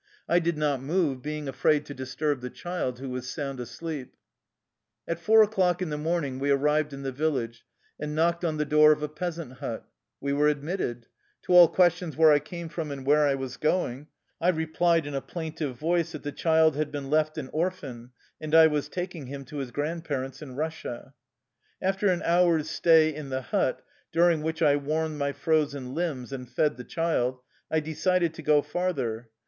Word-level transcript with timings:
I 0.27 0.39
did 0.39 0.57
not 0.57 0.81
move, 0.81 1.21
being 1.21 1.47
afraid 1.47 1.85
to 1.85 1.93
disturb 1.93 2.41
the 2.41 2.49
child, 2.49 2.97
who 2.97 3.09
was 3.11 3.29
sound 3.29 3.59
asleep. 3.59 4.15
At 5.07 5.19
four 5.19 5.43
o'clock 5.43 5.79
in 5.79 5.91
the 5.91 5.95
morning 5.99 6.39
we 6.39 6.49
arrived 6.49 6.91
in 6.91 7.03
the 7.03 7.11
village, 7.11 7.63
and 7.99 8.15
knocked 8.15 8.43
on 8.43 8.57
the 8.57 8.65
door 8.65 8.91
of 8.93 9.03
a 9.03 9.07
peasant 9.07 9.57
hut. 9.59 9.85
We 10.19 10.33
were 10.33 10.47
admitted. 10.47 11.05
To 11.43 11.53
all 11.53 11.67
questions 11.67 12.17
where 12.17 12.31
I 12.31 12.39
came 12.39 12.67
from 12.67 12.89
and 12.89 13.05
where 13.05 13.27
I 13.27 13.35
was 13.35 13.57
going, 13.57 14.07
I 14.41 14.47
re 14.49 14.65
plied 14.65 15.05
in 15.05 15.13
a 15.13 15.21
plaintive 15.21 15.77
voice 15.77 16.13
that 16.13 16.23
the 16.23 16.31
child 16.31 16.75
had 16.75 16.91
been 16.91 17.11
left 17.11 17.37
an 17.37 17.49
orphan 17.53 18.09
and 18.41 18.55
I 18.55 18.65
was 18.65 18.89
taking 18.89 19.27
him 19.27 19.45
to 19.45 19.57
his 19.57 19.69
grand 19.69 20.03
parents 20.03 20.41
in 20.41 20.55
Russia. 20.55 21.13
After 21.79 22.07
an 22.09 22.23
hour's 22.23 22.71
stay 22.71 23.13
in 23.13 23.29
the 23.29 23.41
hut, 23.43 23.83
during 24.11 24.41
which 24.41 24.63
I 24.63 24.77
warmed 24.77 25.19
my 25.19 25.31
frozen 25.31 25.93
limbs 25.93 26.33
and 26.33 26.49
fed 26.49 26.77
the 26.77 26.83
child, 26.83 27.39
I 27.69 27.79
decided 27.79 28.33
to 28.33 28.41
go 28.41 28.63
farther. 28.63 29.29